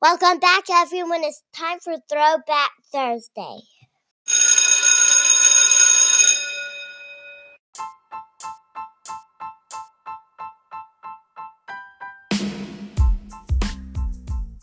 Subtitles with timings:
[0.00, 1.24] Welcome back, everyone.
[1.24, 3.60] It's time for Throwback Thursday.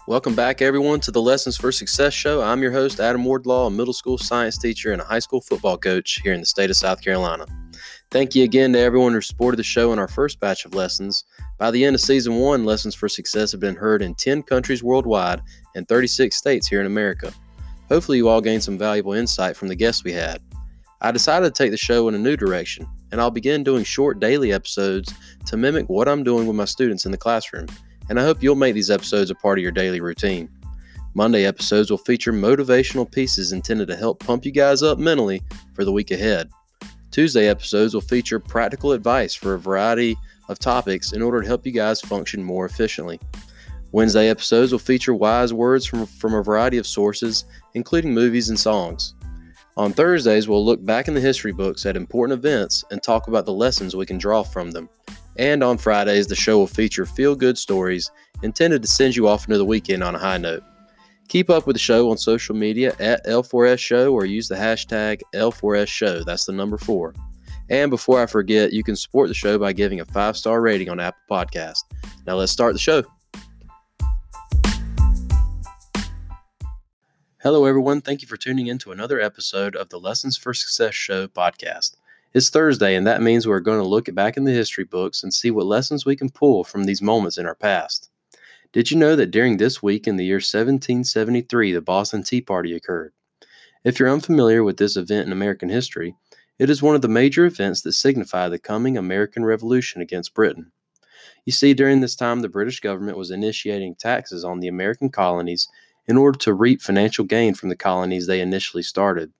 [0.08, 2.42] Welcome back, everyone, to the Lessons for Success show.
[2.42, 5.78] I'm your host, Adam Wardlaw, a middle school science teacher and a high school football
[5.78, 7.46] coach here in the state of South Carolina.
[8.12, 11.24] Thank you again to everyone who supported the show in our first batch of lessons.
[11.58, 14.84] By the end of season one, Lessons for Success have been heard in 10 countries
[14.84, 15.42] worldwide
[15.76, 17.34] and 36 states here in America.
[17.88, 20.42] Hopefully, you all gained some valuable insight from the guests we had.
[21.00, 24.20] I decided to take the show in a new direction, and I'll begin doing short
[24.20, 25.14] daily episodes
[25.46, 27.68] to mimic what I'm doing with my students in the classroom
[28.12, 30.50] and I hope you'll make these episodes a part of your daily routine.
[31.14, 35.42] Monday episodes will feature motivational pieces intended to help pump you guys up mentally
[35.74, 36.50] for the week ahead.
[37.12, 41.66] Tuesday episodes will feature practical advice for a variety of topics in order to help
[41.66, 43.20] you guys function more efficiently.
[43.92, 47.44] Wednesday episodes will feature wise words from, from a variety of sources,
[47.74, 49.16] including movies and songs.
[49.76, 53.46] On Thursdays, we'll look back in the history books at important events and talk about
[53.46, 54.88] the lessons we can draw from them.
[55.38, 58.12] And on Fridays, the show will feature feel good stories
[58.44, 60.64] intended to send you off into the weekend on a high note.
[61.32, 65.22] Keep up with the show on social media at L4S Show or use the hashtag
[65.34, 66.26] L4S Show.
[66.26, 67.16] That's the number four.
[67.70, 70.90] And before I forget, you can support the show by giving a five star rating
[70.90, 71.84] on Apple Podcast.
[72.28, 73.04] Now let's start the show.
[77.42, 78.02] Hello, everyone.
[78.02, 81.96] Thank you for tuning in to another episode of the Lessons for Success Show podcast.
[82.34, 85.34] It's Thursday, and that means we're going to look back in the history books and
[85.34, 88.10] see what lessons we can pull from these moments in our past.
[88.74, 92.74] Did you know that during this week in the year 1773, the Boston Tea Party
[92.74, 93.12] occurred?
[93.84, 96.16] If you're unfamiliar with this event in American history,
[96.58, 100.72] it is one of the major events that signify the coming American Revolution against Britain.
[101.44, 105.68] You see, during this time, the British government was initiating taxes on the American colonies
[106.08, 109.34] in order to reap financial gain from the colonies they initially started.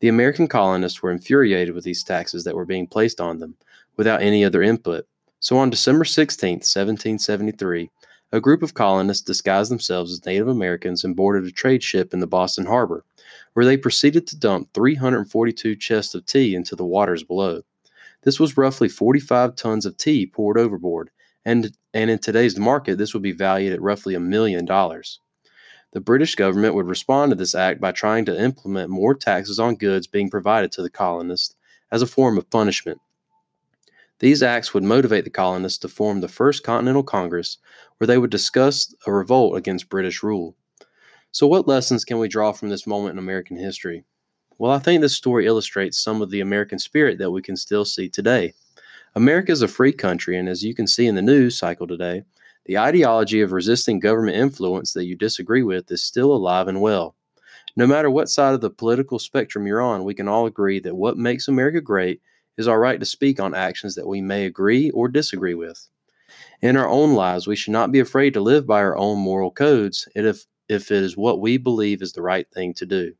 [0.00, 3.56] The American colonists were infuriated with these taxes that were being placed on them
[3.96, 5.06] without any other input.
[5.40, 7.90] So on December 16, 1773,
[8.30, 12.20] a group of colonists disguised themselves as Native Americans and boarded a trade ship in
[12.20, 13.04] the Boston harbor,
[13.54, 17.62] where they proceeded to dump 342 chests of tea into the waters below.
[18.22, 21.10] This was roughly 45 tons of tea poured overboard,
[21.44, 25.20] and, and in today's market, this would be valued at roughly a million dollars.
[25.92, 29.76] The British government would respond to this act by trying to implement more taxes on
[29.76, 31.54] goods being provided to the colonists
[31.90, 33.00] as a form of punishment.
[34.20, 37.58] These acts would motivate the colonists to form the First Continental Congress,
[37.96, 40.56] where they would discuss a revolt against British rule.
[41.30, 44.04] So, what lessons can we draw from this moment in American history?
[44.58, 47.84] Well, I think this story illustrates some of the American spirit that we can still
[47.84, 48.54] see today.
[49.14, 52.24] America is a free country, and as you can see in the news cycle today,
[52.64, 57.14] the ideology of resisting government influence that you disagree with is still alive and well.
[57.76, 60.96] No matter what side of the political spectrum you're on, we can all agree that
[60.96, 62.20] what makes America great
[62.58, 65.88] is our right to speak on actions that we may agree or disagree with.
[66.60, 69.50] In our own lives, we should not be afraid to live by our own moral
[69.50, 73.14] codes if, if it is what we believe is the right thing to do.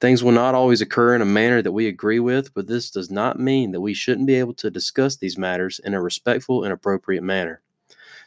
[0.00, 3.10] Things will not always occur in a manner that we agree with, but this does
[3.10, 6.72] not mean that we shouldn't be able to discuss these matters in a respectful and
[6.72, 7.62] appropriate manner.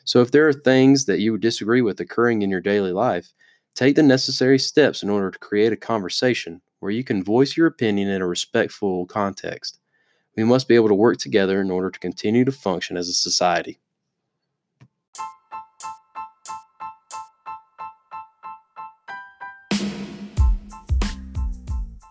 [0.06, 3.32] So if there are things that you disagree with occurring in your daily life,
[3.76, 7.68] take the necessary steps in order to create a conversation where you can voice your
[7.68, 9.80] opinion in a respectful context.
[10.36, 13.14] We must be able to work together in order to continue to function as a
[13.14, 13.80] society.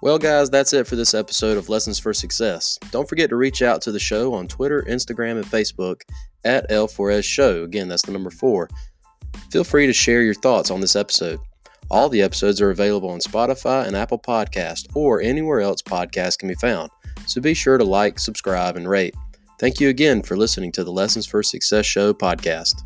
[0.04, 2.78] Well, guys, that's it for this episode of Lessons for Success.
[2.90, 6.02] Don't forget to reach out to the show on Twitter, Instagram, and Facebook
[6.44, 7.64] at L4S Show.
[7.64, 8.68] Again, that's the number four.
[9.50, 11.40] Feel free to share your thoughts on this episode.
[11.90, 16.48] All the episodes are available on Spotify and Apple Podcast or anywhere else podcasts can
[16.48, 16.90] be found.
[17.26, 19.14] So be sure to like, subscribe, and rate.
[19.60, 22.82] Thank you again for listening to the Lessons for Success Show podcast.